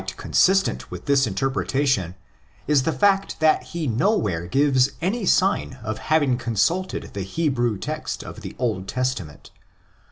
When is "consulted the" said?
6.39-7.21